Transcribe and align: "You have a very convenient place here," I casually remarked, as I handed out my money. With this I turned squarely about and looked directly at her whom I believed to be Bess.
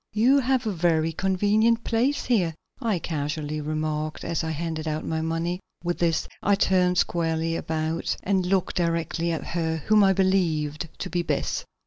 "You 0.13 0.39
have 0.39 0.65
a 0.65 0.71
very 0.71 1.11
convenient 1.13 1.83
place 1.83 2.25
here," 2.25 2.55
I 2.81 2.97
casually 2.97 3.61
remarked, 3.61 4.23
as 4.25 4.43
I 4.43 4.49
handed 4.49 4.87
out 4.87 5.05
my 5.05 5.21
money. 5.21 5.59
With 5.83 5.99
this 5.99 6.27
I 6.41 6.55
turned 6.55 6.97
squarely 6.97 7.55
about 7.55 8.17
and 8.23 8.43
looked 8.47 8.77
directly 8.77 9.31
at 9.31 9.43
her 9.43 9.77
whom 9.85 10.03
I 10.03 10.13
believed 10.13 10.89
to 10.97 11.09
be 11.11 11.21
Bess. 11.21 11.65